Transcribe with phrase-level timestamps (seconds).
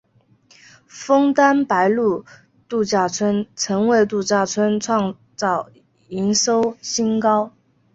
[0.87, 2.25] 枫丹白露
[2.67, 5.69] 度假村曾为度假村创造
[6.07, 7.51] 营收新高。